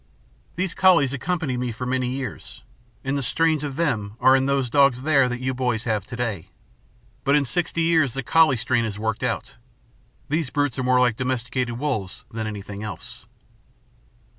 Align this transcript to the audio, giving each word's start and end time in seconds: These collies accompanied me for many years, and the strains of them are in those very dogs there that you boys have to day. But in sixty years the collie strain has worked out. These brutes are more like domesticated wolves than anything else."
These 0.55 0.73
collies 0.73 1.13
accompanied 1.13 1.57
me 1.57 1.71
for 1.71 1.85
many 1.85 2.07
years, 2.07 2.63
and 3.03 3.15
the 3.15 3.21
strains 3.21 3.63
of 3.63 3.75
them 3.75 4.15
are 4.19 4.35
in 4.35 4.47
those 4.47 4.67
very 4.67 4.81
dogs 4.83 5.03
there 5.03 5.29
that 5.29 5.39
you 5.39 5.53
boys 5.53 5.83
have 5.83 6.07
to 6.07 6.15
day. 6.15 6.49
But 7.23 7.35
in 7.35 7.45
sixty 7.45 7.81
years 7.81 8.15
the 8.15 8.23
collie 8.23 8.57
strain 8.57 8.83
has 8.83 8.97
worked 8.97 9.21
out. 9.21 9.57
These 10.27 10.49
brutes 10.49 10.79
are 10.79 10.83
more 10.83 10.99
like 10.99 11.17
domesticated 11.17 11.73
wolves 11.77 12.25
than 12.31 12.47
anything 12.47 12.81
else." 12.81 13.27